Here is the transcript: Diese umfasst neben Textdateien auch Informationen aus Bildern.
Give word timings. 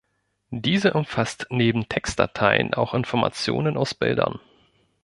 Diese 0.49 0.93
umfasst 0.93 1.45
neben 1.51 1.87
Textdateien 1.87 2.73
auch 2.73 2.95
Informationen 2.95 3.77
aus 3.77 3.93
Bildern. 3.93 4.39